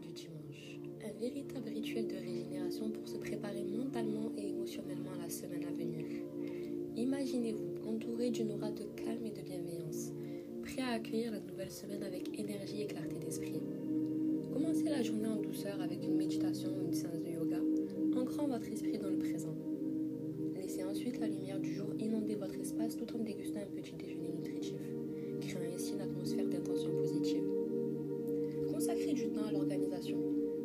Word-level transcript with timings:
du 0.00 0.12
dimanche. 0.12 0.78
Un 1.04 1.18
véritable 1.18 1.68
rituel 1.68 2.06
de 2.06 2.16
régénération 2.16 2.90
pour 2.90 3.08
se 3.08 3.16
préparer 3.16 3.64
mentalement 3.64 4.32
et 4.36 4.48
émotionnellement 4.48 5.12
à 5.18 5.22
la 5.22 5.30
semaine 5.30 5.64
à 5.64 5.72
venir. 5.72 6.04
Imaginez-vous 6.96 7.88
entouré 7.88 8.30
d'une 8.30 8.52
aura 8.52 8.70
de 8.70 8.84
calme 8.96 9.26
et 9.26 9.30
de 9.30 9.42
bienveillance, 9.42 10.12
prêt 10.62 10.82
à 10.82 10.90
accueillir 10.90 11.32
la 11.32 11.40
nouvelle 11.40 11.70
semaine 11.70 12.02
avec 12.02 12.38
énergie 12.38 12.82
et 12.82 12.86
clarté 12.86 13.18
d'esprit. 13.18 13.60
Commencez 14.52 14.84
la 14.84 15.02
journée 15.02 15.28
en 15.28 15.40
douceur 15.40 15.80
avec 15.80 16.02
une 16.04 16.16
méditation 16.16 16.70
ou 16.76 16.86
une 16.86 16.94
séance 16.94 17.20
de 17.20 17.30
yoga, 17.30 17.60
ancrant 18.16 18.46
votre 18.46 18.68
esprit 18.68 18.98
dans 18.98 19.10
le 19.10 19.18
présent. 19.18 19.54
Laissez 20.56 20.84
ensuite 20.84 21.18
la 21.18 21.28
lumière 21.28 21.58
du 21.58 21.74
jour 21.74 21.89
Consacrez 29.10 29.28
du 29.28 29.34
temps 29.34 29.46
à 29.48 29.52
l'organisation, 29.52 30.18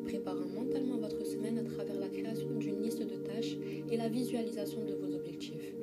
préparant 0.03 0.45
mentalement 0.53 0.97
votre 0.97 1.25
semaine 1.25 1.57
à 1.57 1.63
travers 1.63 1.99
la 1.99 2.09
création 2.09 2.49
d'une 2.59 2.81
liste 2.81 3.01
de 3.01 3.15
tâches 3.15 3.57
et 3.89 3.97
la 3.97 4.07
visualisation 4.07 4.85
de 4.85 4.93
vos 4.93 5.15
objectifs. 5.15 5.73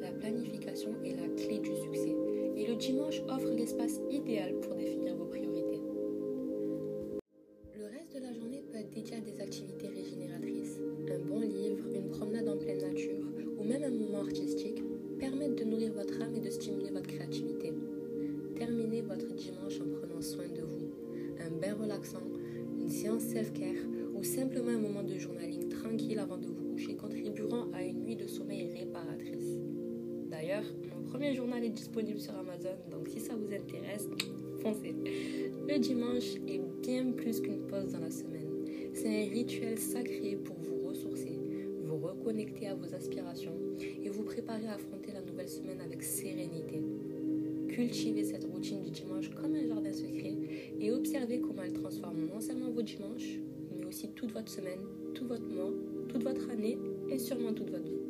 La 0.00 0.10
planification 0.12 0.90
est 1.04 1.16
la 1.16 1.28
clé 1.28 1.58
du 1.58 1.74
succès 1.76 2.14
et 2.56 2.66
le 2.66 2.76
dimanche 2.76 3.20
offre 3.28 3.50
l'espace 3.50 4.00
idéal 4.10 4.54
pour 4.60 4.74
définir 4.76 5.16
vos 5.16 5.26
priorités. 5.26 5.80
Le 7.76 7.84
reste 7.84 8.14
de 8.14 8.20
la 8.20 8.32
journée 8.32 8.62
peut 8.70 8.78
être 8.78 8.90
dédié 8.90 9.16
à 9.16 9.20
des 9.20 9.40
activités 9.40 9.88
régénératrices. 9.88 10.80
Un 11.10 11.18
bon 11.28 11.40
livre, 11.40 11.84
une 11.94 12.10
promenade 12.10 12.48
en 12.48 12.56
pleine 12.56 12.80
nature 12.80 13.24
ou 13.58 13.64
même 13.64 13.82
un 13.82 13.90
moment 13.90 14.20
artistique 14.20 14.82
permettent 15.18 15.58
de 15.58 15.64
nourrir 15.64 15.92
votre 15.92 16.20
âme 16.22 16.34
et 16.34 16.40
de 16.40 16.50
stimuler 16.50 16.90
votre 16.90 17.08
créativité. 17.08 17.43
Relaxant, 21.72 22.22
une 22.80 22.90
séance 22.90 23.22
self-care 23.22 23.82
ou 24.14 24.22
simplement 24.22 24.70
un 24.70 24.78
moment 24.78 25.02
de 25.02 25.18
journaling 25.18 25.68
tranquille 25.68 26.18
avant 26.18 26.36
de 26.36 26.46
vous 26.46 26.72
coucher 26.72 26.96
contribueront 26.96 27.72
à 27.72 27.82
une 27.82 28.04
nuit 28.04 28.16
de 28.16 28.26
sommeil 28.26 28.68
réparatrice. 28.78 29.58
D'ailleurs, 30.30 30.64
mon 30.94 31.02
premier 31.10 31.34
journal 31.34 31.64
est 31.64 31.70
disponible 31.70 32.20
sur 32.20 32.34
Amazon, 32.34 32.76
donc 32.90 33.08
si 33.08 33.20
ça 33.20 33.34
vous 33.34 33.52
intéresse, 33.52 34.08
foncez. 34.62 34.94
Le 35.68 35.78
dimanche 35.78 36.36
est 36.48 36.60
bien 36.82 37.12
plus 37.12 37.40
qu'une 37.40 37.66
pause 37.66 37.92
dans 37.92 38.00
la 38.00 38.10
semaine. 38.10 38.50
C'est 38.92 39.08
un 39.08 39.30
rituel 39.30 39.78
sacré 39.78 40.36
pour 40.36 40.56
vous 40.56 40.88
ressourcer, 40.88 41.38
vous 41.84 41.96
reconnecter 41.96 42.68
à 42.68 42.74
vos 42.74 42.94
aspirations 42.94 43.54
et 44.02 44.08
vous 44.08 44.22
préparer 44.22 44.66
à 44.66 44.74
affronter 44.74 45.12
la 45.12 45.22
nouvelle 45.22 45.48
semaine 45.48 45.80
avec 45.80 46.02
sérénité. 46.02 46.80
Cultivez 47.68 48.24
cette 48.24 48.44
routine 48.44 48.82
du 48.82 48.90
dimanche 48.90 49.30
comme 49.30 49.54
un 49.54 49.66
jardin 49.66 49.92
secret 49.92 50.23
dimanches, 52.84 53.38
mais 53.76 53.84
aussi 53.84 54.10
toute 54.14 54.32
votre 54.32 54.50
semaine, 54.50 54.80
tout 55.14 55.26
votre 55.26 55.46
mois, 55.46 55.72
toute 56.08 56.22
votre 56.22 56.50
année 56.50 56.78
et 57.10 57.18
sûrement 57.18 57.52
toute 57.52 57.70
votre 57.70 57.84
vie. 57.84 58.03